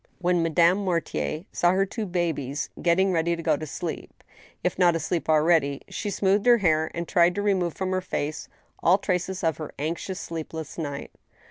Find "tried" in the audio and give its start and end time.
7.07-7.35